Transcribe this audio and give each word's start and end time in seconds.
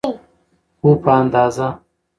خو 0.79 0.89
په 1.03 1.09
اندازه. 1.19 1.67